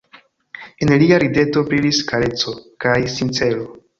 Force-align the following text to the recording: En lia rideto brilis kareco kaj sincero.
En 0.85 0.93
lia 1.01 1.19
rideto 1.23 1.63
brilis 1.69 2.01
kareco 2.13 2.57
kaj 2.87 2.97
sincero. 3.19 3.71